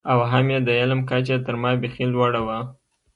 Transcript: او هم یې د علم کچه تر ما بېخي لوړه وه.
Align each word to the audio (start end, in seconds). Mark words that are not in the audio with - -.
او 0.11 0.19
هم 0.31 0.45
یې 0.53 0.59
د 0.67 0.69
علم 0.79 0.99
کچه 1.09 1.35
تر 1.45 1.55
ما 1.61 1.71
بېخي 1.81 2.05
لوړه 2.13 2.41
وه. 2.47 2.59